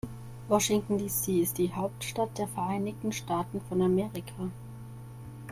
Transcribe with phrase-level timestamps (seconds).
[0.49, 1.41] Washington, D.C.
[1.43, 4.49] ist die Hauptstadt der Vereinigten Staaten von Amerika.